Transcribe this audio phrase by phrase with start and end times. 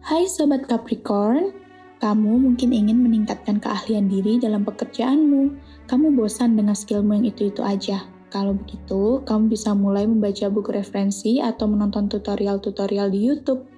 [0.00, 1.52] Hai Sobat Capricorn,
[2.00, 5.52] kamu mungkin ingin meningkatkan keahlian diri dalam pekerjaanmu.
[5.84, 8.08] Kamu bosan dengan skillmu yang itu-itu aja.
[8.32, 13.68] Kalau begitu, kamu bisa mulai membaca buku referensi atau menonton tutorial-tutorial di YouTube.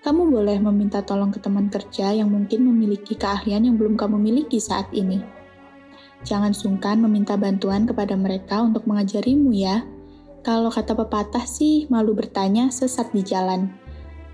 [0.00, 4.56] Kamu boleh meminta tolong ke teman kerja yang mungkin memiliki keahlian yang belum kamu miliki
[4.56, 5.20] saat ini.
[6.24, 9.84] Jangan sungkan meminta bantuan kepada mereka untuk mengajarimu ya.
[10.40, 13.83] Kalau kata pepatah sih, malu bertanya sesat di jalan.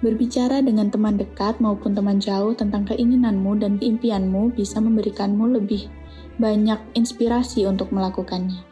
[0.00, 5.92] Berbicara dengan teman dekat maupun teman jauh tentang keinginanmu dan impianmu bisa memberikanmu lebih
[6.40, 8.64] banyak inspirasi untuk melakukannya.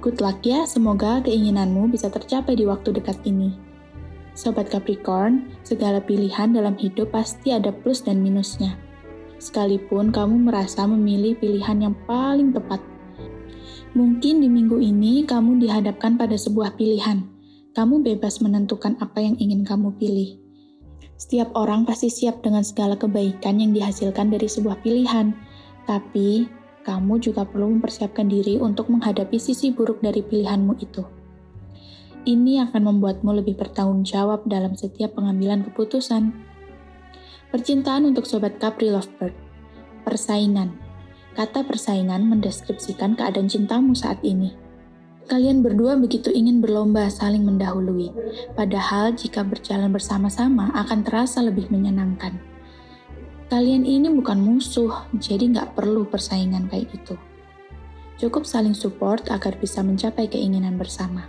[0.00, 3.52] Good luck ya, semoga keinginanmu bisa tercapai di waktu dekat ini.
[4.32, 8.80] Sobat Capricorn, segala pilihan dalam hidup pasti ada plus dan minusnya.
[9.36, 12.80] Sekalipun kamu merasa memilih pilihan yang paling tepat.
[13.92, 17.28] Mungkin di minggu ini kamu dihadapkan pada sebuah pilihan.
[17.76, 20.45] Kamu bebas menentukan apa yang ingin kamu pilih.
[21.16, 25.32] Setiap orang pasti siap dengan segala kebaikan yang dihasilkan dari sebuah pilihan,
[25.88, 26.44] tapi
[26.84, 31.02] kamu juga perlu mempersiapkan diri untuk menghadapi sisi buruk dari pilihanmu itu.
[32.26, 36.36] Ini akan membuatmu lebih bertanggung jawab dalam setiap pengambilan keputusan.
[37.48, 39.32] Percintaan untuk Sobat Capri Lovebird
[40.02, 40.86] Persaingan
[41.36, 44.65] Kata persaingan mendeskripsikan keadaan cintamu saat ini.
[45.26, 48.14] Kalian berdua begitu ingin berlomba saling mendahului,
[48.54, 52.38] padahal jika berjalan bersama-sama akan terasa lebih menyenangkan.
[53.50, 57.18] Kalian ini bukan musuh, jadi nggak perlu persaingan kayak gitu.
[58.22, 61.26] Cukup saling support agar bisa mencapai keinginan bersama.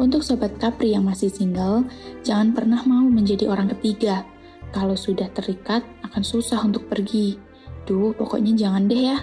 [0.00, 1.84] Untuk sobat Capri yang masih single,
[2.24, 4.24] jangan pernah mau menjadi orang ketiga.
[4.72, 7.36] Kalau sudah terikat, akan susah untuk pergi.
[7.84, 9.20] Duh, pokoknya jangan deh ya.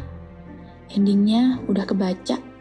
[0.93, 2.52] Endingnya udah kebaca